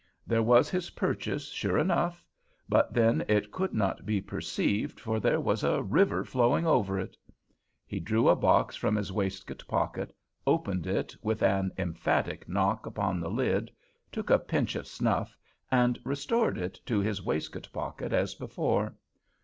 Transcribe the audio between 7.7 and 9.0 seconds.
He drew a box from